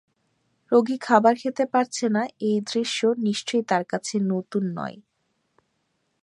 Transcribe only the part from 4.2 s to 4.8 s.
নতুন